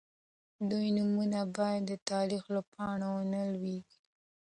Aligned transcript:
د 0.03 0.03
دوی 0.71 0.87
نومونه 0.97 1.39
باید 1.57 1.81
د 1.87 1.93
تاریخ 2.11 2.43
له 2.55 2.61
پاڼو 2.73 3.09
ونه 3.15 3.41
لوېږي. 3.53 3.99